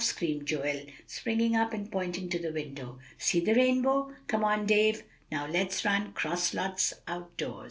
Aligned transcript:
screamed 0.03 0.47
Joel, 0.47 0.85
springing 1.05 1.55
up 1.55 1.73
and 1.73 1.91
pointing 1.91 2.27
to 2.29 2.39
the 2.39 2.51
window; 2.51 2.97
"see 3.19 3.39
the 3.39 3.53
rainbow! 3.53 4.11
Come 4.25 4.43
on 4.43 4.65
Dave, 4.65 5.03
now 5.31 5.45
let's 5.45 5.85
run 5.85 6.11
'cross 6.13 6.55
lots 6.55 6.95
out 7.07 7.37
doors!" 7.37 7.37
XIX. 7.37 7.37
THE 7.37 7.37
GREEN 7.37 7.51
UMBRELLA. 7.51 7.59